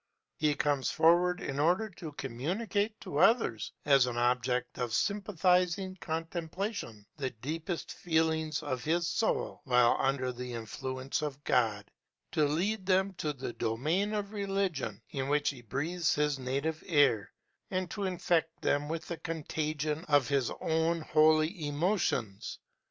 He 0.35 0.55
comes 0.55 0.89
forward 0.89 1.39
in 1.41 1.59
order 1.59 1.87
to 1.87 2.11
communicate 2.13 2.99
to 3.01 3.19
others, 3.19 3.71
as 3.85 4.07
an 4.07 4.17
object 4.17 4.79
of 4.79 4.95
sympathizing 4.95 5.95
contemplation, 5.97 7.05
the 7.17 7.29
deepest 7.29 7.91
feelings 7.91 8.63
of 8.63 8.83
his 8.83 9.07
soul 9.07 9.61
while 9.63 9.95
under 9.99 10.31
the 10.31 10.53
influence 10.53 11.21
of 11.21 11.43
God; 11.43 11.91
to 12.31 12.45
lead 12.47 12.87
them 12.87 13.13
to 13.19 13.31
the 13.31 13.53
domain 13.53 14.15
of 14.15 14.33
religion 14.33 15.03
in 15.11 15.27
which 15.27 15.51
he 15.51 15.61
breathes 15.61 16.15
his 16.15 16.39
native 16.39 16.83
air; 16.87 17.31
and 17.69 17.91
to 17.91 18.05
infect 18.05 18.61
them 18.63 18.89
with 18.89 19.07
the 19.07 19.17
contagion 19.17 20.03
of 20.05 20.29
his 20.29 20.49
own 20.61 21.01
holy 21.01 21.67
emotions. 21.67 22.57